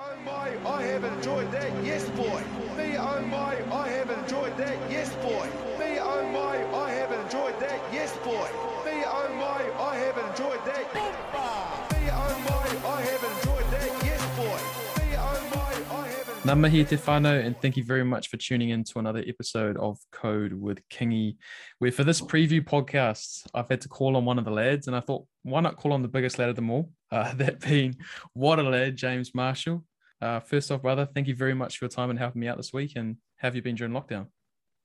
[0.00, 2.42] oh my, I have enjoyed that, yes boy.
[2.76, 5.46] Me oh my, I have enjoyed that, yes boy.
[5.78, 8.48] Me oh my, I have enjoyed that, yes boy.
[8.86, 10.94] Me oh my, I have enjoyed that.
[10.94, 14.60] Me oh my, I have enjoyed that, yes boy.
[15.00, 18.36] Me oh my, I have enjoyed Namahi te whānau, and thank you very much for
[18.36, 21.36] tuning in to another episode of Code with Kingy.
[21.80, 24.94] Where for this preview podcast, I've had to call on one of the lads, and
[24.94, 26.90] I thought, why not call on the biggest lad of them all?
[27.10, 27.96] Uh, that being
[28.34, 29.84] what a lad, James Marshall.
[30.20, 32.56] Uh, first off, brother, thank you very much for your time and helping me out
[32.56, 32.92] this week.
[32.96, 34.26] And have you been during lockdown?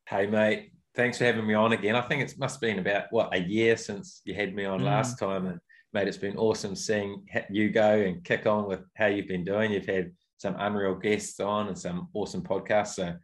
[0.07, 0.71] Hey, mate.
[0.95, 1.95] Thanks for having me on again.
[1.95, 4.81] I think it must have been about, what, a year since you had me on
[4.81, 4.85] Mm.
[4.85, 5.47] last time.
[5.47, 5.59] And,
[5.91, 9.71] mate, it's been awesome seeing you go and kick on with how you've been doing.
[9.71, 12.93] You've had some unreal guests on and some awesome podcasts.
[12.95, 13.15] So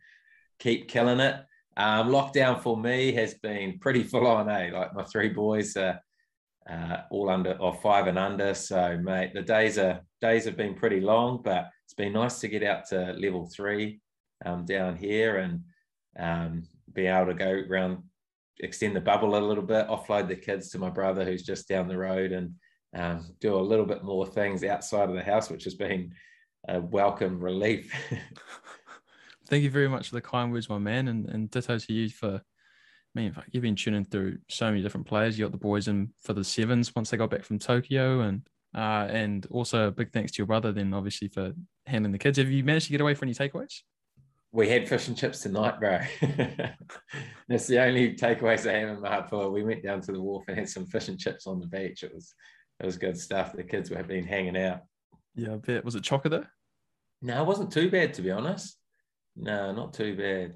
[0.57, 1.35] keep killing it.
[1.77, 4.71] Um, lockdown for me has been pretty full on, eh?
[4.73, 5.99] Like my three boys are
[6.67, 8.55] uh, all under or five and under.
[8.55, 12.47] So, mate, the days are days have been pretty long, but it's been nice to
[12.47, 13.99] get out to level three
[14.45, 15.63] um, down here and
[16.19, 18.03] um, be able to go around,
[18.59, 21.87] extend the bubble a little bit, offload the kids to my brother who's just down
[21.87, 22.53] the road, and
[22.95, 26.13] um, do a little bit more things outside of the house, which has been
[26.67, 27.91] a welcome relief.
[29.47, 32.09] Thank you very much for the kind words, my man, and, and ditto to you
[32.09, 32.35] for.
[33.15, 35.39] I mean, you've been tuning through so many different players.
[35.39, 38.47] You got the boys in for the sevens once they got back from Tokyo, and
[38.75, 41.53] uh, and also a big thanks to your brother, then obviously for
[41.89, 42.37] handling the kids.
[42.37, 43.81] Have you managed to get away for any takeaways?
[44.51, 45.99] we had fish and chips tonight, bro.
[47.47, 49.51] That's the only takeaways I have in my heart for.
[49.51, 52.03] We went down to the wharf and had some fish and chips on the beach.
[52.03, 52.33] It was
[52.79, 53.53] it was good stuff.
[53.53, 54.81] The kids were been hanging out.
[55.35, 55.85] Yeah, I bet.
[55.85, 56.45] Was it chocolate?
[57.21, 58.77] No, it wasn't too bad to be honest.
[59.35, 60.55] No, not too bad.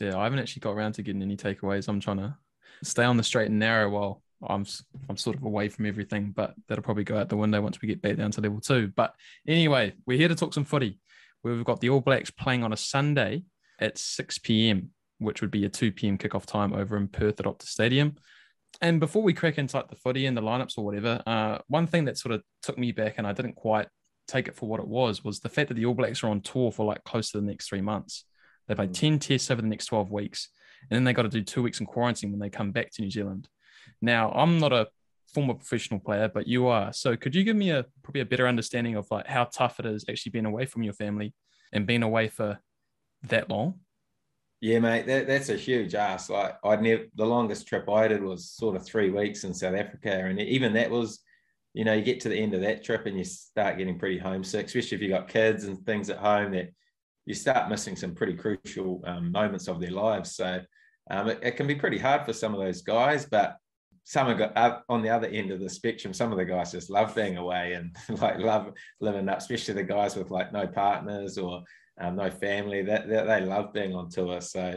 [0.00, 1.88] Yeah, I haven't actually got around to getting any takeaways.
[1.88, 2.36] I'm trying to
[2.82, 4.66] stay on the straight and narrow while I'm
[5.08, 7.88] I'm sort of away from everything, but that'll probably go out the window once we
[7.88, 8.92] get back down to level two.
[8.94, 9.14] But
[9.46, 10.98] anyway, we're here to talk some footy.
[11.42, 13.44] We've got the All Blacks playing on a Sunday
[13.78, 16.16] at 6 p.m., which would be a 2 p.m.
[16.18, 18.16] kickoff time over in Perth at Optus Stadium.
[18.80, 21.86] And before we crack into like the footy and the lineups or whatever, uh, one
[21.86, 23.88] thing that sort of took me back and I didn't quite
[24.26, 26.40] take it for what it was was the fact that the All Blacks are on
[26.40, 28.24] tour for like close to the next three months.
[28.66, 28.94] They play Mm.
[28.94, 30.48] 10 tests over the next 12 weeks,
[30.90, 33.02] and then they got to do two weeks in quarantine when they come back to
[33.02, 33.48] New Zealand.
[34.00, 34.88] Now, I'm not a
[35.34, 36.92] former professional player, but you are.
[36.92, 39.86] So could you give me a probably a better understanding of like how tough it
[39.86, 41.34] is actually being away from your family
[41.72, 42.60] and being away for
[43.24, 43.80] that long?
[44.60, 46.30] Yeah, mate, that, that's a huge ask.
[46.30, 49.74] Like I'd never the longest trip I did was sort of three weeks in South
[49.74, 51.20] Africa, and even that was,
[51.74, 54.18] you know, you get to the end of that trip and you start getting pretty
[54.18, 56.72] homesick, especially if you got kids and things at home that
[57.26, 60.36] you start missing some pretty crucial um, moments of their lives.
[60.36, 60.60] So
[61.10, 63.56] um, it, it can be pretty hard for some of those guys, but
[64.04, 66.12] some have got uh, on the other end of the spectrum.
[66.12, 69.82] Some of the guys just love being away and like love living up, especially the
[69.82, 71.62] guys with like no partners or
[71.98, 72.82] um, no family.
[72.82, 74.42] That, they love being on tour.
[74.42, 74.76] So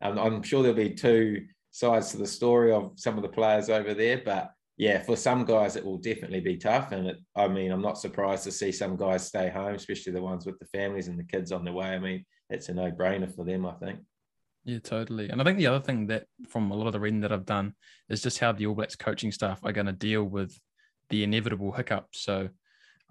[0.00, 3.68] um, I'm sure there'll be two sides to the story of some of the players
[3.68, 4.22] over there.
[4.24, 6.92] But yeah, for some guys, it will definitely be tough.
[6.92, 10.22] And it, I mean, I'm not surprised to see some guys stay home, especially the
[10.22, 11.88] ones with the families and the kids on the way.
[11.88, 13.98] I mean, it's a no brainer for them, I think.
[14.70, 15.28] Yeah, totally.
[15.28, 17.44] And I think the other thing that from a lot of the reading that I've
[17.44, 17.74] done
[18.08, 20.56] is just how the All Blacks coaching staff are going to deal with
[21.08, 22.22] the inevitable hiccups.
[22.22, 22.48] So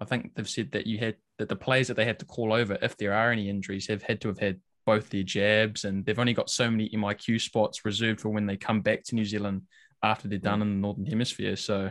[0.00, 2.54] I think they've said that you had that the players that they had to call
[2.54, 6.06] over, if there are any injuries, have had to have had both their jabs, and
[6.06, 9.26] they've only got so many MIQ spots reserved for when they come back to New
[9.26, 9.62] Zealand
[10.02, 10.62] after they're done mm.
[10.62, 11.56] in the Northern Hemisphere.
[11.56, 11.90] So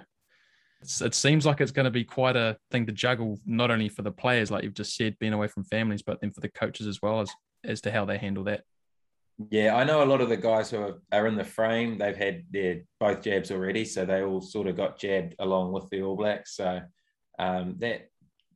[0.81, 4.01] it seems like it's going to be quite a thing to juggle, not only for
[4.01, 6.87] the players, like you've just said, being away from families, but then for the coaches
[6.87, 7.29] as well as
[7.63, 8.63] as to how they handle that.
[9.49, 12.15] Yeah, I know a lot of the guys who are, are in the frame, they've
[12.15, 13.85] had their both jabs already.
[13.85, 16.57] So they all sort of got jabbed along with the All Blacks.
[16.57, 16.81] So
[17.39, 18.09] um, that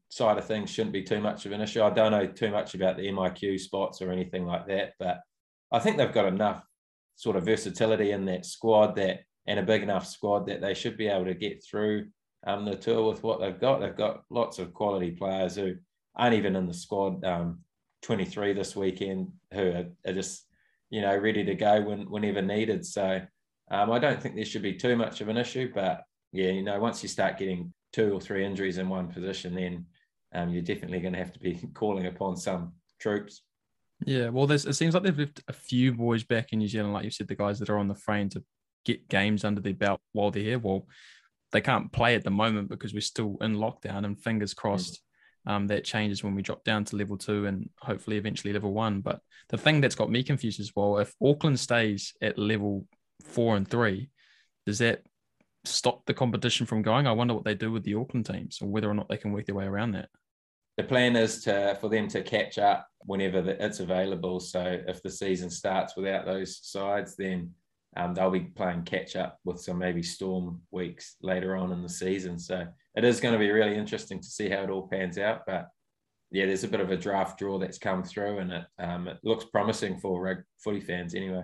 [0.10, 1.82] side of things shouldn't be too much of an issue.
[1.82, 5.22] I don't know too much about the MIQ spots or anything like that, but
[5.72, 6.64] I think they've got enough
[7.16, 10.98] sort of versatility in that squad that and a big enough squad that they should
[10.98, 12.08] be able to get through
[12.46, 13.80] um, the tour with what they've got.
[13.80, 15.76] They've got lots of quality players who
[16.16, 17.60] aren't even in the squad um,
[18.02, 20.46] 23 this weekend who are, are just
[20.94, 22.86] you know, ready to go when, whenever needed.
[22.86, 23.20] So
[23.72, 25.72] um, I don't think there should be too much of an issue.
[25.74, 29.56] But yeah, you know, once you start getting two or three injuries in one position,
[29.56, 29.88] then
[30.36, 33.42] um, you're definitely going to have to be calling upon some troops.
[34.06, 36.94] Yeah, well, there's it seems like they've left a few boys back in New Zealand,
[36.94, 38.44] like you said, the guys that are on the frame to
[38.86, 40.60] get games under their belt while they're here.
[40.60, 40.86] Well,
[41.54, 45.02] they can't play at the moment because we're still in lockdown, and fingers crossed
[45.46, 49.02] um, that changes when we drop down to level two and hopefully eventually level one.
[49.02, 49.20] But
[49.50, 52.86] the thing that's got me confused as well, if Auckland stays at level
[53.24, 54.10] four and three,
[54.66, 55.04] does that
[55.66, 57.08] stop the competition from going?
[57.08, 59.32] I wonder what they do with the Auckland teams or whether or not they can
[59.34, 60.10] work their way around that.
[60.78, 64.40] the plan is to for them to catch up whenever the, it's available.
[64.40, 67.52] So if the season starts without those sides, then
[67.96, 71.90] um, they'll be playing catch up with some maybe storm weeks later on in the
[71.90, 72.40] season.
[72.40, 75.42] So it is going to be really interesting to see how it all pans out.
[75.46, 75.68] But
[76.32, 79.20] yeah, there's a bit of a draft draw that's come through, and it um, it
[79.24, 81.44] looks promising for rug footy fans anyway.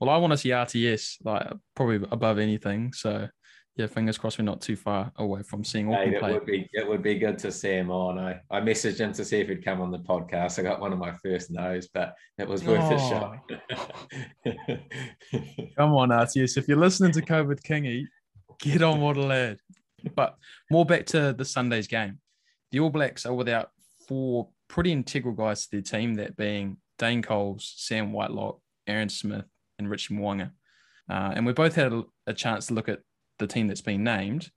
[0.00, 2.92] Well, I want to see RTS like probably above anything.
[2.92, 3.28] So
[3.78, 6.30] yeah, fingers crossed we're not too far away from seeing Auckland hey, play.
[6.30, 8.18] It would be it would be good to see him on.
[8.18, 10.58] I, I messaged him to see if he'd come on the podcast.
[10.58, 12.96] I got one of my first no's, but it was worth oh.
[12.96, 13.38] a shot.
[15.76, 16.56] come on, RTS.
[16.56, 18.04] If you're listening to COVID Kingy,
[18.58, 19.58] get on what a lad.
[20.16, 20.36] But
[20.70, 22.18] more back to the Sunday's game.
[22.72, 23.70] The All Blacks are without
[24.08, 29.46] four pretty integral guys to their team, that being Dane Coles, Sam Whitelock, Aaron Smith,
[29.78, 30.50] and Richie Mo'unga.
[31.08, 33.00] Uh, and we both had a, a, chance to look at
[33.38, 34.50] the team that's been named.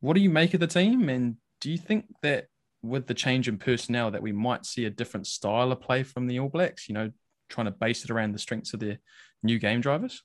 [0.00, 1.08] What do you make of the team?
[1.08, 2.46] And do you think that
[2.82, 6.26] with the change in personnel that we might see a different style of play from
[6.26, 7.10] the All Blacks, you know,
[7.48, 8.98] trying to base it around the strengths of their
[9.42, 10.22] new game drivers?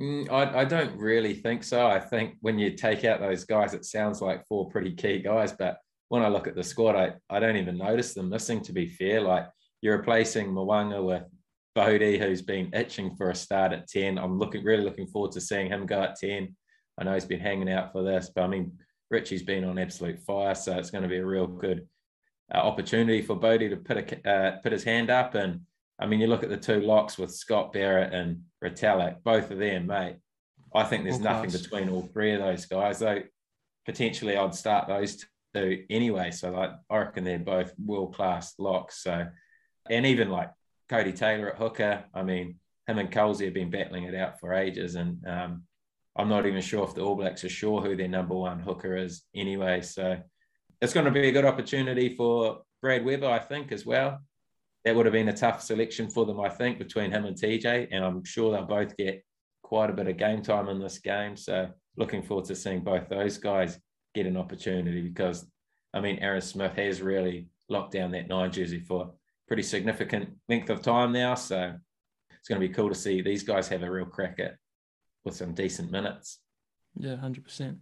[0.00, 1.86] Mm, I, I, don't really think so.
[1.86, 5.52] I think when you take out those guys, it sounds like four pretty key guys.
[5.52, 5.78] But
[6.08, 8.88] when I look at the squad, I, I don't even notice them missing, to be
[8.88, 9.20] fair.
[9.20, 9.46] Like
[9.82, 11.22] you're replacing Mo'unga with
[11.76, 14.18] Bodie, who's been itching for a start at 10.
[14.18, 16.56] I'm looking really looking forward to seeing him go at 10.
[16.98, 18.78] I know he's been hanging out for this, but I mean,
[19.10, 21.86] Richie's been on absolute fire, so it's going to be a real good
[22.52, 25.34] uh, opportunity for Bodie to put a uh, put his hand up.
[25.34, 25.60] And
[25.98, 29.58] I mean, you look at the two locks with Scott Barrett and Retallick, both of
[29.58, 30.16] them, mate.
[30.74, 31.62] I think there's all nothing class.
[31.62, 32.98] between all three of those guys.
[32.98, 33.22] Though
[33.86, 35.24] potentially, I'd start those
[35.54, 36.30] two anyway.
[36.30, 39.02] So like, I reckon they're both world class locks.
[39.02, 39.26] So,
[39.88, 40.50] and even like
[40.90, 42.04] Codie Taylor at hooker.
[42.12, 42.56] I mean,
[42.86, 45.62] him and Colesy have been battling it out for ages, and um,
[46.16, 48.96] I'm not even sure if the All Blacks are sure who their number one hooker
[48.96, 49.80] is anyway.
[49.82, 50.16] So
[50.80, 54.20] it's going to be a good opportunity for Brad Weber, I think, as well.
[54.84, 57.88] That would have been a tough selection for them, I think, between him and TJ.
[57.90, 59.24] And I'm sure they'll both get
[59.62, 61.36] quite a bit of game time in this game.
[61.36, 63.78] So looking forward to seeing both those guys
[64.14, 65.46] get an opportunity because,
[65.92, 69.14] I mean, Aaron Smith has really locked down that nine jersey for
[69.48, 71.34] pretty significant length of time now.
[71.34, 71.74] So
[72.38, 74.56] it's going to be cool to see these guys have a real crack at
[75.24, 76.38] with some decent minutes.
[76.96, 77.78] Yeah, hundred percent.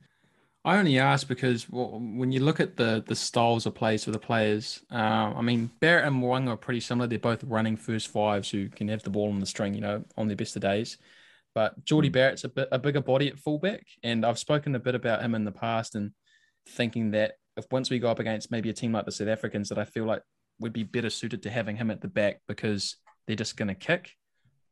[0.65, 4.13] I only ask because well, when you look at the the styles of plays for
[4.13, 7.07] the players, uh, I mean Barrett and Mo'unga are pretty similar.
[7.07, 10.05] They're both running first fives who can have the ball on the string, you know,
[10.17, 10.99] on their best of days.
[11.55, 12.13] But Jordie hmm.
[12.13, 15.35] Barrett's a bit a bigger body at fullback, and I've spoken a bit about him
[15.35, 16.13] in the past, and
[16.69, 19.69] thinking that if once we go up against maybe a team like the South Africans,
[19.69, 20.23] that I feel like
[20.61, 22.97] would be better suited to having him at the back because
[23.27, 24.13] they're just going to kick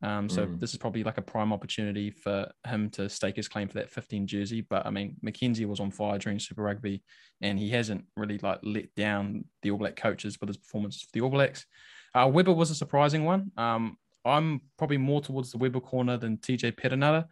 [0.02, 0.58] um, so mm.
[0.58, 3.90] this is probably like a prime opportunity for him to stake his claim for that
[3.90, 4.62] 15 jersey.
[4.62, 7.02] But I mean, McKenzie was on fire during Super Rugby,
[7.42, 11.08] and he hasn't really like let down the All Black coaches with his performance for
[11.12, 11.66] the All Blacks.
[12.14, 13.52] Uh, Weber was a surprising one.
[13.56, 17.26] Um, I'm probably more towards the Weber corner than TJ Perenara,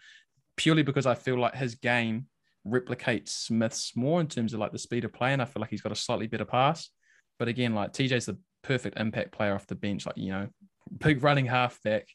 [0.56, 2.26] purely because I feel like his game
[2.66, 5.70] replicates Smith's more in terms of like the speed of play, and I feel like
[5.70, 6.90] he's got a slightly better pass.
[7.38, 10.48] But again, like TJ's the perfect impact player off the bench, like you know,
[10.98, 12.08] big running halfback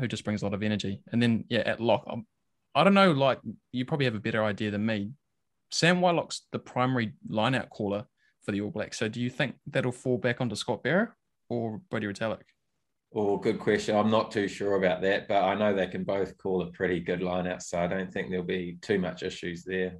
[0.00, 1.02] who just brings a lot of energy.
[1.12, 2.26] And then yeah, at lock, I'm,
[2.74, 3.40] I don't know, like
[3.72, 5.12] you probably have a better idea than me.
[5.70, 8.06] Sam Whitelock's the primary lineout caller
[8.44, 8.98] for the All Blacks.
[8.98, 11.10] So do you think that'll fall back onto Scott Barrett
[11.48, 12.42] or Brodie Retallick?
[13.14, 13.96] Oh, good question.
[13.96, 16.98] I'm not too sure about that, but I know they can both call a pretty
[16.98, 19.98] good lineout, so I don't think there'll be too much issues there.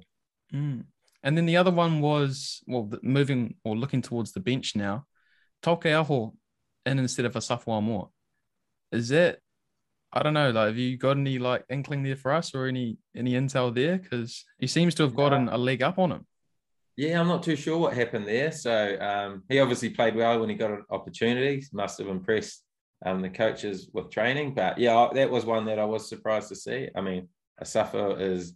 [0.53, 0.83] Mm.
[1.23, 5.05] And then the other one was well, moving or looking towards the bench now.
[5.63, 6.33] Taukei'aho
[6.85, 8.09] in instead of a Asafo Aumua.
[8.91, 9.39] Is that
[10.15, 10.51] I don't know.
[10.51, 13.97] Like, have you got any like inkling there for us, or any any intel there?
[13.97, 16.25] Because he seems to have gotten a leg up on him.
[16.95, 18.53] Yeah, I'm not too sure what happened there.
[18.53, 21.61] So um, he obviously played well when he got an opportunity.
[21.73, 22.63] Must have impressed
[23.05, 24.53] um, the coaches with training.
[24.53, 26.87] But yeah, that was one that I was surprised to see.
[26.95, 27.27] I mean,
[27.61, 28.53] Asafo is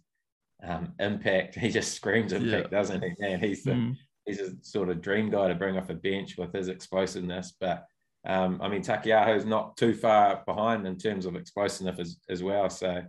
[0.62, 1.54] um, impact.
[1.60, 2.78] He just screams impact, yeah.
[2.78, 3.10] doesn't he?
[3.18, 3.96] Man, he's the, mm.
[4.24, 7.54] he's a sort of dream guy to bring off a bench with his explosiveness.
[7.60, 7.84] But
[8.26, 12.42] um, I mean, Taukei'aho is not too far behind in terms of explosiveness as, as
[12.42, 12.68] well.
[12.68, 13.02] So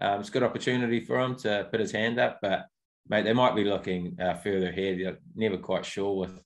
[0.00, 2.38] um, it's a good opportunity for him to put his hand up.
[2.42, 2.66] But,
[3.08, 4.98] mate, they might be looking uh, further ahead.
[4.98, 6.40] You're never quite sure with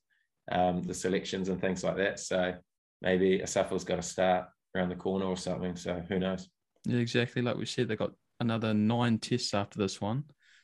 [0.51, 2.19] um, the selections and things like that.
[2.19, 2.53] So
[3.01, 5.75] maybe Asafo's got to start around the corner or something.
[5.75, 6.47] So who knows?
[6.85, 7.41] Yeah, exactly.
[7.41, 10.23] Like we said, they got another nine tests after this one.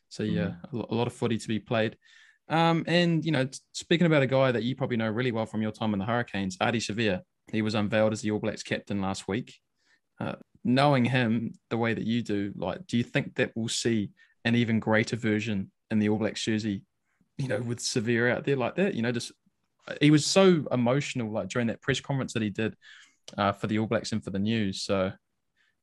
[0.09, 0.79] So, yeah, mm-hmm.
[0.89, 1.97] a lot of footy to be played.
[2.49, 5.61] Um, and, you know, speaking about a guy that you probably know really well from
[5.61, 7.21] your time in the Hurricanes, Ardie Savea.
[7.51, 9.55] He was unveiled as the All Blacks captain last week.
[10.19, 14.11] Uh, knowing him the way that you do, like, do you think that we'll see
[14.43, 16.83] an even greater version in the All Blacks jersey?
[17.37, 19.31] You know, with Savea out there like that, you know, just
[20.01, 22.75] he was so emotional, like during that press conference that he did
[23.37, 24.81] uh, for the All Blacks and for the news.
[24.81, 25.11] So,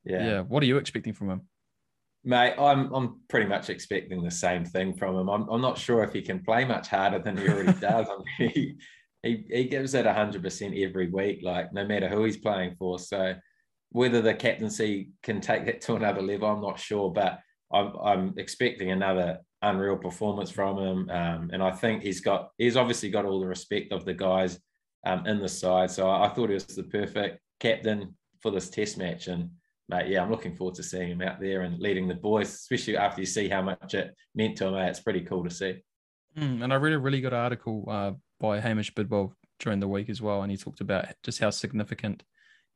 [0.04, 0.26] yeah.
[0.26, 1.42] yeah, what are you expecting from him?
[2.24, 5.28] Mate, I'm I'm pretty much expecting the same thing from him.
[5.28, 8.06] I'm, I'm not sure if he can play much harder than he already does.
[8.08, 8.74] I mean, he,
[9.24, 12.98] he he gives it hundred percent every week, like no matter who he's playing for.
[12.98, 13.34] So
[13.90, 17.10] whether the captaincy can take that to another level, I'm not sure.
[17.10, 17.40] But
[17.72, 22.76] I'm I'm expecting another unreal performance from him, um, and I think he's got he's
[22.76, 24.58] obviously got all the respect of the guys
[25.06, 25.90] um, in the side.
[25.90, 29.50] So I, I thought he was the perfect captain for this Test match, and
[29.88, 32.96] mate, yeah, I'm looking forward to seeing him out there and leading the boys, especially
[32.96, 34.74] after you see how much it meant to him.
[34.74, 34.88] Mate.
[34.88, 35.82] It's pretty cool to see.
[36.36, 38.12] Mm, and I read a really good article uh,
[38.44, 42.22] by Hamish Bidwell during the week as well, and he talked about just how significant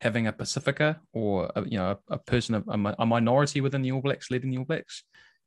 [0.01, 3.83] having a Pasifika or a, you know a, a person of a, a, minority within
[3.83, 5.05] the All Blacks leading the All Blacks,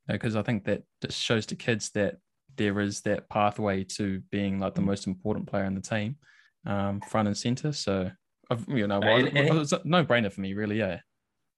[0.08, 2.18] because I think that just shows to kids that
[2.58, 6.18] there is that pathway to being like the most important player in the team,
[6.66, 7.72] um, front and center.
[7.72, 8.12] So,
[8.50, 10.78] I've, you know, well, and, and it's a no brainer for me, really.
[10.78, 11.00] Yeah.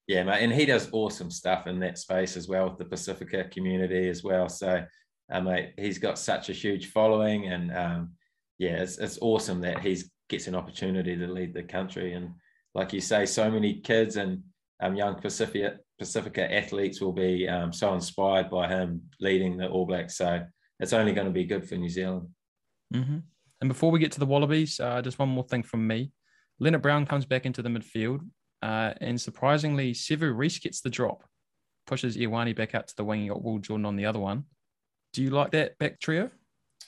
[0.06, 3.50] Yeah, mate, and he does awesome stuff in that space as well with the Pasifika
[3.50, 4.50] community as well.
[4.50, 4.84] So,
[5.32, 8.12] uh, mate, he's got such a huge following, and um,
[8.58, 12.14] yeah, it's, it's awesome that he gets an opportunity to lead the country.
[12.14, 12.32] And
[12.74, 14.44] like you say, so many kids and
[14.82, 19.86] um, young Pasifika Pasifika athletes will be um, so inspired by him leading the All
[19.86, 20.18] Blacks.
[20.18, 20.44] So
[20.80, 22.28] it's only going to be good for New Zealand.
[22.94, 23.20] Mm-hmm.
[23.62, 26.12] And before we get to the Wallabies, uh, just one more thing from me.
[26.62, 28.20] Lienert-Brown comes back into the midfield.
[28.62, 31.24] Uh, and surprisingly, Sevu Reece gets the drop,
[31.86, 33.22] pushes Ioane back out to the wing.
[33.24, 34.46] You got Will Jordan on the other one.
[35.14, 36.30] Do you like that back trio?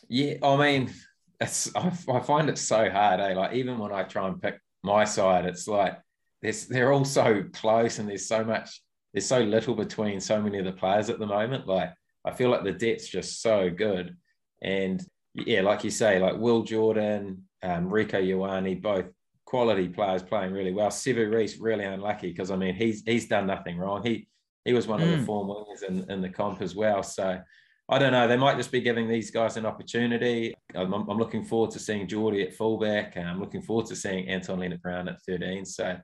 [0.10, 0.94] Yeah, I mean,
[1.40, 3.20] it's I, I find it so hard.
[3.20, 3.34] Eh?
[3.34, 5.98] Like even when I try and pick my side, it's like
[6.42, 8.82] there's they're all so close, and there's so much,
[9.14, 11.68] there's so little between so many of the players at the moment.
[11.68, 11.92] Like
[12.24, 14.16] I feel like the depth's just so good,
[14.62, 19.06] and yeah, like you say, like Will Jordan, um, Rieko Ioane, both
[19.46, 20.90] quality players playing really well.
[20.90, 24.04] Sevu Reece really unlucky because I mean he's he's done nothing wrong.
[24.04, 24.28] He
[24.64, 25.04] he was one mm.
[25.04, 25.26] of the hmm.
[25.26, 27.04] form winners in, in the comp as well.
[27.04, 27.40] So
[27.88, 28.28] I don't know.
[28.28, 30.56] They might just be giving these guys an opportunity.
[30.74, 33.16] I'm, I'm looking forward to seeing Jordie at fullback.
[33.16, 35.66] And I'm looking forward to seeing Anton Lienert-Brown at 13.
[35.66, 35.98] So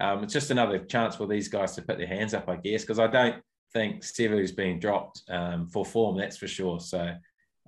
[0.00, 2.82] um, it's just another chance for these guys to put their hands up, I guess,
[2.82, 3.42] because I don't
[3.72, 6.80] think Sevu's being dropped um, for form, that's for sure.
[6.80, 7.14] So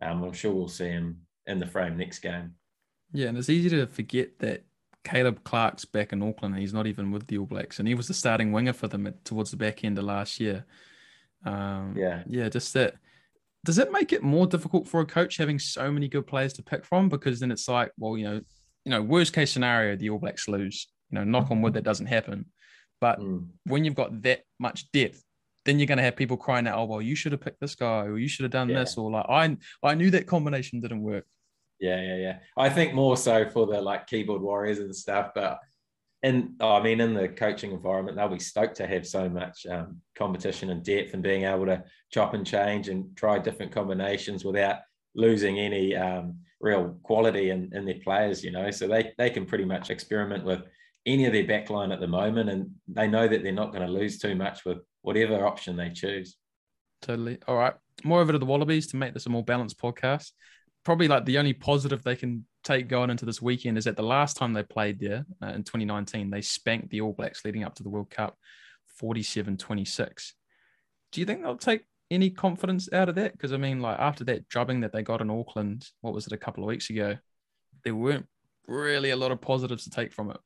[0.00, 2.54] um, I'm sure we'll see him in the frame next game.
[3.12, 4.64] Yeah, and it's easy to forget that
[5.04, 6.56] Caleb Clarke's back in Auckland.
[6.56, 9.06] He's not even with the All Blacks, and he was the starting winger for them
[9.06, 10.64] at, towards the back end of last year.
[11.44, 12.94] Um, yeah, yeah, just that.
[13.64, 16.62] Does it make it more difficult for a coach having so many good players to
[16.62, 17.08] pick from?
[17.08, 18.40] Because then it's like, well, you know,
[18.84, 20.88] you know, worst case scenario, the All Blacks lose.
[21.10, 22.46] You know, knock on wood, that doesn't happen.
[23.00, 23.46] But mm.
[23.64, 25.22] when you've got that much depth,
[25.64, 27.74] then you're going to have people crying out, "Oh, well, you should have picked this
[27.74, 28.80] guy, or you should have done yeah.
[28.80, 31.26] this," or like, "I, I knew that combination didn't work."
[31.80, 32.38] Yeah, yeah, yeah.
[32.56, 35.58] I think more so for the like keyboard warriors and stuff, but
[36.22, 39.64] and oh, I mean, in the coaching environment, they'll be stoked to have so much
[39.66, 44.44] um, competition and depth and being able to chop and change and try different combinations
[44.44, 44.76] without
[45.14, 48.70] losing any um, real quality in, in their players, you know.
[48.70, 50.60] So they, they can pretty much experiment with
[51.06, 53.92] any of their backline at the moment and they know that they're not going to
[53.92, 56.36] lose too much with whatever option they choose.
[57.00, 57.38] Totally.
[57.48, 57.72] All right.
[58.04, 60.32] More over to the Wallabies to make this a more balanced podcast
[60.84, 64.02] probably like the only positive they can take going into this weekend is that the
[64.02, 67.74] last time they played there uh, in 2019, they spanked the All Blacks leading up
[67.76, 68.36] to the World Cup
[68.98, 70.34] 47 26.
[71.12, 73.32] Do you think they'll take any confidence out of that?
[73.32, 76.32] Because I mean, like after that drubbing that they got in Auckland, what was it,
[76.32, 77.16] a couple of weeks ago,
[77.84, 78.26] there weren't
[78.66, 80.38] really a lot of positives to take from it.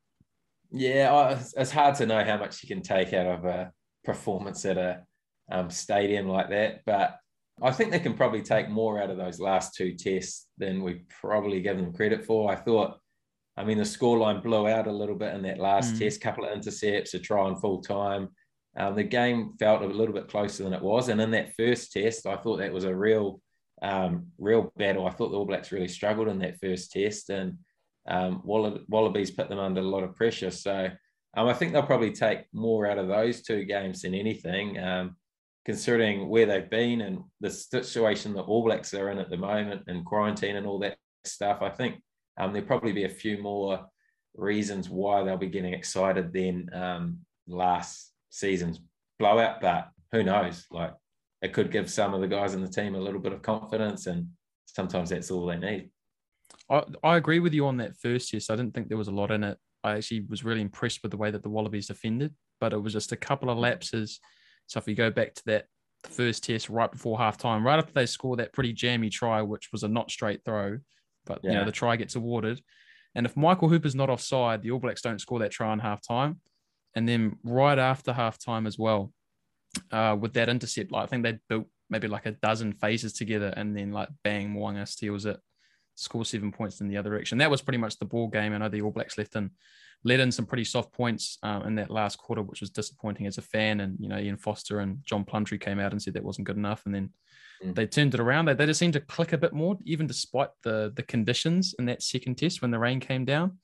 [0.71, 3.73] Yeah, it's hard to know how much you can take out of a
[4.05, 5.03] performance at a
[5.51, 6.81] um, stadium like that.
[6.85, 7.19] But
[7.63, 11.03] I think they can probably take more out of those last two tests than we
[11.21, 12.51] probably give them credit for.
[12.51, 12.99] I thought,
[13.57, 15.99] I mean, the scoreline blew out a little bit in that last mm.
[16.01, 18.31] test, couple of intercepts, a try on full time.
[18.77, 21.09] Um, the game felt a little bit closer than it was.
[21.09, 23.41] And in that first test, I thought that was a real,
[23.83, 25.07] um, real battle.
[25.07, 27.59] I thought the All Blacks really struggled in that first test, and
[28.09, 30.51] um, Wallabies put them under a lot of pressure.
[30.51, 30.89] So
[31.37, 34.77] um, I think they'll probably take more out of those two games than anything.
[35.65, 39.83] Considering where they've been and the situation that All Blacks are in at the moment
[39.87, 41.97] and quarantine and all that stuff, I think
[42.39, 43.87] um, there'll probably be a few more
[44.35, 48.81] reasons why they'll be getting excited than um, last season's
[49.19, 49.61] blowout.
[49.61, 50.67] But who knows?
[50.71, 50.93] Like
[51.41, 54.07] it could give some of the guys in the team a little bit of confidence,
[54.07, 54.29] and
[54.67, 55.91] sometimes that's all they need.
[56.71, 58.51] I, I agree with you on that first test.
[58.51, 59.59] I didn't think there was a lot in it.
[59.83, 62.93] I actually was really impressed with the way that the Wallabies defended, but it was
[62.93, 64.21] just a couple of lapses
[64.67, 65.67] so if you go back to that
[66.05, 69.83] first test right before halftime, right after they score that pretty jammy try, which was
[69.83, 70.79] a not straight throw,
[71.27, 71.51] but yeah.
[71.51, 72.61] you know the try gets awarded.
[73.15, 76.01] And if Michael Hooper's not offside, the All Blacks don't score that try on half
[76.07, 76.41] time.
[76.97, 79.13] And then right after half time as well,
[79.91, 83.53] uh, with that intercept, like I think they built maybe like a dozen phases together,
[83.57, 85.39] and then like bang, Mo'unga steals it,
[85.95, 87.39] score seven points in the other direction.
[87.39, 88.53] That was pretty much the ball game.
[88.53, 89.51] I know the All Blacks left in
[90.05, 93.39] let in some pretty soft points um, in that last quarter, which was disappointing as
[93.39, 93.81] a fan.
[93.81, 96.59] And you know, Ian Foster and John Plumtree came out and said that wasn't good
[96.59, 97.11] enough, and then
[97.65, 97.75] mm.
[97.75, 98.45] they turned it around.
[98.45, 101.87] They, they just seemed to click a bit more, even despite the the conditions in
[101.87, 103.59] that second test when the rain came down.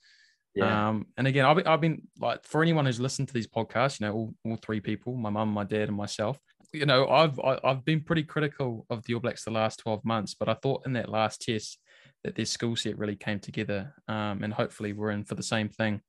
[0.55, 0.89] Yeah.
[0.89, 4.01] Um, and again, I've been, I've been like for anyone who's listened to these podcasts,
[4.01, 6.39] you know, all, all three people, my mum, my dad, and myself.
[6.73, 9.51] You know, I've I, have i have been pretty critical of the All Blacks the
[9.51, 11.79] last twelve months, but I thought in that last test
[12.25, 15.69] that their skill set really came together, um, and hopefully we're in for the same
[15.69, 16.01] thing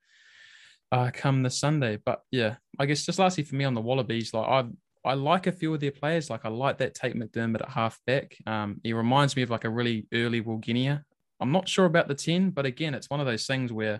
[0.92, 1.98] uh, come this Sunday.
[2.04, 4.66] But yeah, I guess just lastly for me on the Wallabies, like I
[5.04, 6.30] I like a few of their players.
[6.30, 8.38] Like I like that Tate McDermott at halfback.
[8.46, 11.04] Um, he reminds me of like a really early Will Genia.
[11.40, 14.00] I'm not sure about the 10, but again, it's one of those things where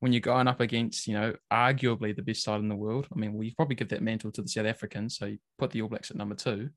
[0.00, 3.18] when you're going up against, you know, arguably the best side in the world, I
[3.18, 5.16] mean, well, you probably give that mantle to the South Africans.
[5.16, 6.70] So you put the All Blacks at number two.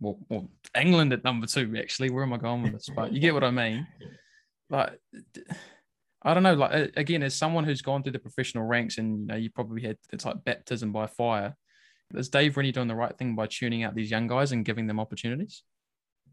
[0.00, 2.10] Well, well, England at number two, actually.
[2.10, 2.90] Where am I going with this?
[2.94, 3.86] But you get what I mean.
[4.68, 4.98] Like,
[6.24, 6.54] I don't know.
[6.54, 9.82] Like again, as someone who's gone through the professional ranks, and you know, you probably
[9.82, 11.54] had it's like baptism by fire.
[12.14, 14.86] Is Dave Rennie doing the right thing by tuning out these young guys and giving
[14.86, 15.62] them opportunities?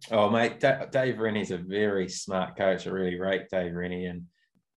[0.10, 2.88] Oh, mate, D- Dave Rennie's a very smart coach.
[2.88, 4.26] I really rate Dave Rennie, and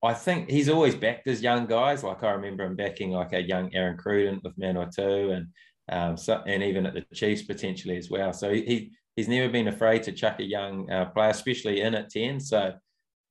[0.02, 2.02] I think he's always backed his young guys.
[2.02, 5.46] Like I remember him backing like a young Aaron Cruden with Manawatu, and
[5.90, 8.32] um, so, and even at the Chiefs potentially as well.
[8.32, 12.10] So he he's never been afraid to chuck a young uh, player, especially in at
[12.10, 12.40] ten.
[12.40, 12.74] So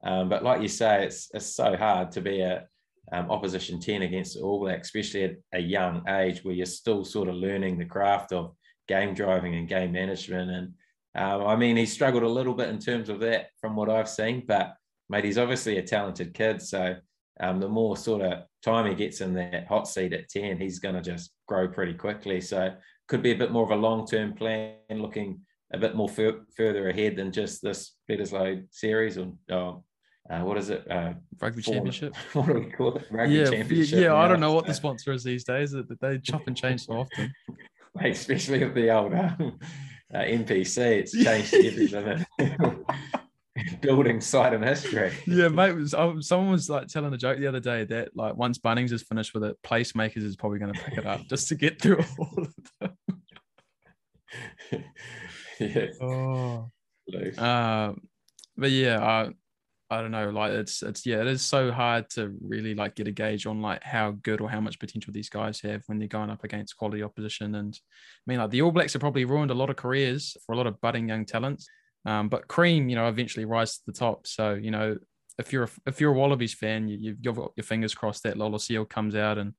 [0.04, 2.66] um, but like you say, it's it's so hard to be a
[3.12, 7.30] um, opposition 10 against All Blacks, especially at a young age where you're still sort
[7.30, 8.56] of learning the craft of
[8.88, 10.52] game driving and game management.
[10.52, 10.74] And
[11.16, 14.10] um, I mean, he struggled a little bit in terms of that from what I've
[14.10, 14.74] seen, but
[15.10, 16.62] mate, he's obviously a talented kid.
[16.62, 16.96] So
[17.40, 20.80] um, the more sort of time he gets in that hot seat at 10, he's
[20.80, 22.42] going to just grow pretty quickly.
[22.42, 22.74] So
[23.08, 25.42] could be a bit more of a long term plan looking
[25.74, 29.84] a bit more fur- further ahead than just this Bledisloe series or, or
[30.30, 30.90] uh, what is it?
[30.90, 32.16] Uh, Rugby Championship.
[32.34, 33.06] what do we call it?
[33.12, 34.00] Rugby yeah, Championship.
[34.00, 35.72] Yeah, I don't know what the sponsor is these days.
[35.72, 37.34] That they chop and change so often.
[38.02, 39.60] Especially with the old um,
[40.14, 42.26] uh, NPC, it's changed everything.
[43.82, 45.12] Building site and history.
[45.28, 45.74] Yeah, mate.
[45.74, 48.92] Was, oh, someone was like telling a joke the other day that like once Bunnings
[48.92, 51.82] is finished with it, Placemakers is probably going to pick it up just to get
[51.82, 52.98] through all of them.
[55.60, 55.88] yeah.
[56.02, 56.70] Oh.
[57.38, 57.94] Uh,
[58.58, 59.30] but yeah, uh,
[59.94, 63.08] I don't know, like it's it's yeah, it is so hard to really like get
[63.08, 66.08] a gauge on like how good or how much potential these guys have when they're
[66.08, 67.56] going up against quality opposition.
[67.56, 70.54] And I mean, like the All Blacks have probably ruined a lot of careers for
[70.54, 71.68] a lot of budding young talents.
[72.06, 74.28] Um, but Cream, you know, eventually rise to the top.
[74.28, 74.98] So you know,
[75.38, 78.38] if you're a, if you're a Wallabies fan, you, you've got your fingers crossed that
[78.38, 79.54] Lolesio comes out and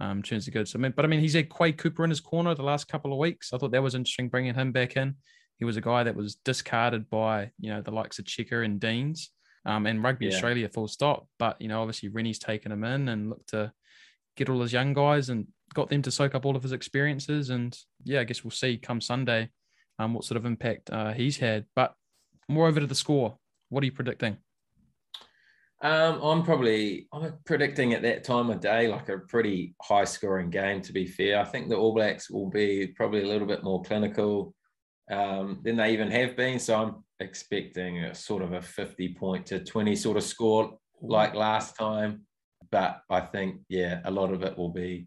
[0.00, 0.68] um, turns the good.
[0.68, 2.88] So I mean, but I mean, he's had Quade Cooper in his corner the last
[2.88, 3.52] couple of weeks.
[3.52, 5.16] I thought that was interesting bringing him back in.
[5.58, 8.80] He was a guy that was discarded by you know the likes of Cheika and
[8.80, 9.30] Deans
[9.66, 10.32] um, and Rugby yeah.
[10.32, 11.26] Australia full stop.
[11.38, 13.72] But you know, obviously Rennie's taken him in and looked to
[14.36, 17.50] get all his young guys and got them to soak up all of his experiences.
[17.50, 19.50] And yeah, I guess we'll see come Sunday
[19.98, 21.66] um, what sort of impact uh, he's had.
[21.74, 21.94] But
[22.48, 23.36] more over to the score.
[23.68, 24.36] What are you predicting?
[25.82, 30.50] Um, I'm probably I'm predicting at that time of day like a pretty high scoring
[30.50, 30.82] game.
[30.82, 33.82] To be fair, I think the All Blacks will be probably a little bit more
[33.82, 34.54] clinical
[35.10, 36.58] um, than they even have been.
[36.58, 41.34] So I'm expecting a sort of a 50 point to 20 sort of score like
[41.34, 42.22] last time.
[42.70, 45.06] But I think, yeah, a lot of it will be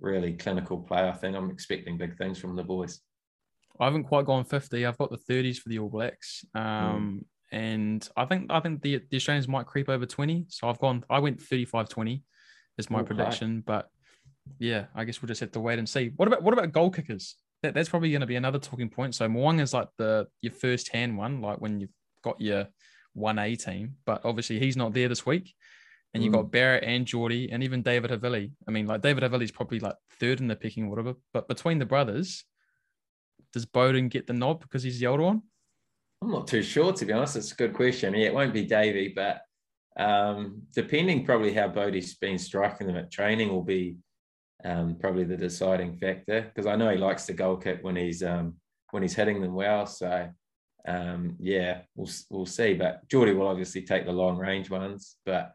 [0.00, 1.08] really clinical play.
[1.08, 3.00] I think I'm expecting big things from the boys.
[3.80, 4.84] I haven't quite gone 50.
[4.84, 6.44] I've got the 30s for the All Blacks.
[6.54, 7.24] Um, mm.
[7.50, 10.46] And I think I think the, the Australians might creep over 20.
[10.48, 12.22] So I've gone, I went 35 20
[12.76, 13.06] is my okay.
[13.06, 13.62] prediction.
[13.66, 13.88] But
[14.58, 16.12] yeah, I guess we'll just have to wait and see.
[16.16, 17.36] What about what about goal kickers?
[17.62, 19.14] That, that's probably going to be another talking point.
[19.14, 21.90] So Mo'unga is like the your first hand one, like when you've
[22.22, 22.68] got your
[23.14, 25.54] one A team, but obviously he's not there this week.
[26.14, 26.50] And you've got mm.
[26.50, 28.52] Barrett and Jordie and even David Havili.
[28.66, 31.14] I mean, like David Havili's probably like third in the picking, whatever.
[31.34, 32.44] But between the brothers,
[33.52, 35.42] does Beauden get the nod because he's the older one?
[36.22, 37.36] I'm not too sure, to be honest.
[37.36, 38.14] It's a good question.
[38.14, 39.42] Yeah, it won't be Davey, but
[40.02, 43.96] um, depending probably how Bodie's been striking them at training will be
[44.64, 48.22] um, probably the deciding factor because I know he likes the goal kick when he's
[48.22, 48.54] um,
[48.90, 49.86] when he's hitting them well.
[49.86, 50.28] So
[50.86, 52.74] um, yeah, we'll we'll see.
[52.74, 55.16] But Jordie will obviously take the long range ones.
[55.24, 55.52] But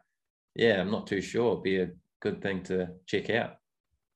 [0.54, 1.52] yeah, I'm not too sure.
[1.52, 1.90] It'd be a
[2.20, 3.56] good thing to check out.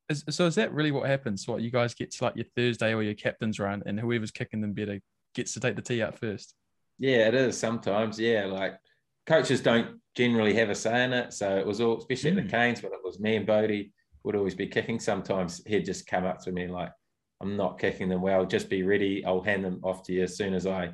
[0.09, 1.47] Is, so is that really what happens?
[1.47, 4.61] What you guys get to like your Thursday or your captain's run, and whoever's kicking
[4.61, 5.01] them better
[5.35, 6.55] gets to take the tee out first?
[6.99, 8.19] Yeah, it is sometimes.
[8.19, 8.79] Yeah, like
[9.27, 11.33] coaches don't generally have a say in it.
[11.35, 12.39] So it was all, especially Mm.
[12.39, 13.93] at the Canes, when it was me and Bodie
[14.29, 15.01] would always be kicking.
[15.01, 16.93] Sometimes he'd just come up to me like,
[17.41, 18.45] I'm not kicking them well.
[18.45, 19.25] Just be ready.
[19.25, 20.91] I'll hand them off to you as soon as I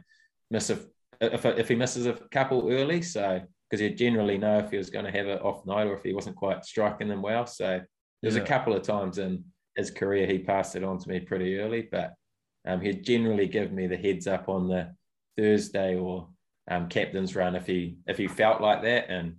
[0.53, 0.79] miss a
[1.21, 3.03] if, if he misses a couple early.
[3.03, 5.95] So because he'd generally know if he was going to have an off night or
[5.95, 7.45] if he wasn't quite striking them well.
[7.45, 7.81] So
[8.23, 8.43] there's Yeah.
[8.43, 9.43] a couple of times in
[9.75, 12.15] his career he passed it on to me pretty early, but
[12.69, 14.95] um, he'd generally give me the heads up on the
[15.37, 16.29] Thursday or
[16.71, 19.37] um, captain's run if he if he felt like that, and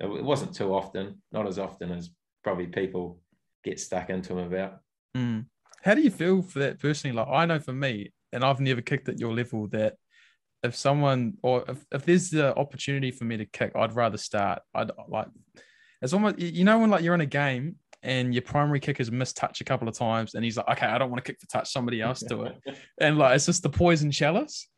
[0.00, 2.08] it wasn't too often, not as often as
[2.42, 3.20] probably people
[3.64, 4.80] get stuck into them about.
[5.16, 5.46] Mm.
[5.82, 7.16] How do you feel for that personally?
[7.16, 9.94] Like I know for me, and I've never kicked at your level, that
[10.62, 14.62] if someone or if, if there's the opportunity for me to kick, I'd rather start.
[14.74, 15.28] I'd like
[16.02, 19.36] it's almost you know when like you're in a game and your primary kicker's missed
[19.36, 21.46] touch a couple of times and he's like, okay, I don't want to kick the
[21.46, 22.56] touch, somebody else do it.
[23.00, 24.68] And like it's just the poison chalice.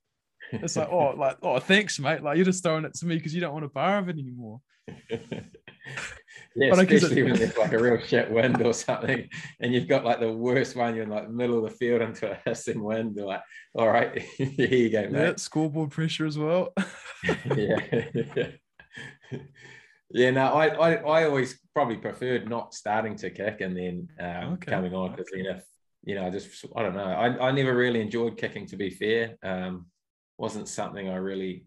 [0.52, 2.22] It's like, oh, like, oh, thanks, mate.
[2.22, 4.60] Like you're just throwing it to me because you don't want to borrow it anymore.
[6.56, 9.28] yeah, But especially when there's like a real shit wind or something,
[9.60, 10.94] and you've got like the worst one.
[10.94, 13.14] You're in like middle of the field into a hissing wind.
[13.14, 13.42] They're like,
[13.74, 16.72] "All right, here you go, Yeah, mate." scoreboard pressure as well.
[17.56, 17.80] yeah,
[20.10, 20.30] yeah.
[20.30, 24.70] No, I, I, I always probably preferred not starting to kick and then um, Okay.
[24.70, 25.64] coming on because then if
[26.04, 27.04] you know, I just I don't know.
[27.04, 28.66] I, I never really enjoyed kicking.
[28.66, 29.86] To be fair, um,
[30.38, 31.64] wasn't something I really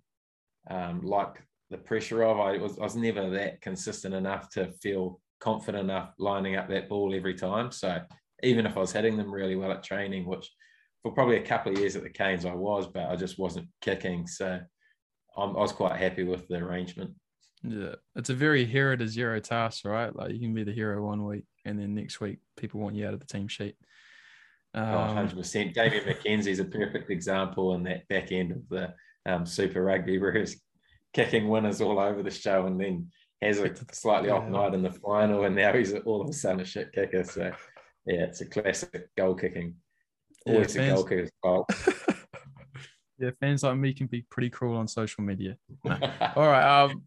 [0.70, 2.40] um, liked the pressure of.
[2.40, 6.90] I was I was never that consistent enough to feel confident enough lining up that
[6.90, 7.72] ball every time.
[7.72, 8.02] So
[8.44, 10.50] even if I was hitting them really well at training, which
[11.02, 13.68] for probably a couple of years at the Canes I was, but I just wasn't
[13.82, 14.28] kicking.
[14.28, 14.60] So
[15.38, 17.12] I'm, I was quite happy with the arrangement.
[17.64, 20.16] Yeah, it's a very hero to zero task, right?
[20.16, 23.06] Like you can be the hero one week, and then next week people want you
[23.06, 23.76] out of the team sheet.
[24.74, 25.74] Oh, Um, 100%.
[25.74, 28.94] Damian McKenzie's a perfect example in that back end of the
[29.26, 30.62] um, Super Rugby, where he's
[31.14, 33.08] kicking winners all over the show and then
[33.42, 36.62] has a slightly off night in the final, and now he's all of a sudden
[36.62, 37.24] a shit kicker.
[37.24, 37.52] So,
[38.06, 39.76] yeah, it's a classic goal kicking.
[40.46, 41.70] Yeah, Always a fans- goal kicker's fault.
[43.20, 45.58] yeah, fans like me can be pretty cruel on social media.
[45.86, 46.84] All right.
[46.84, 47.04] Um,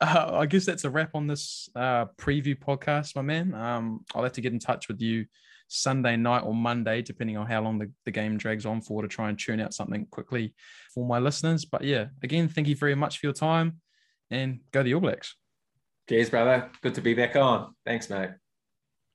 [0.00, 3.54] uh, I guess that's a wrap on this uh, preview podcast, my man.
[3.54, 5.24] Um, I'll have to get in touch with you
[5.68, 9.08] Sunday night or Monday, depending on how long the, the game drags on for, to
[9.08, 10.54] try and churn out something quickly
[10.94, 11.64] for my listeners.
[11.64, 13.80] But yeah, again, thank you very much for your time
[14.30, 15.36] and go the All Blacks.
[16.08, 16.70] Cheers, brother.
[16.82, 17.74] Good to be back on.
[17.84, 18.30] Thanks, mate.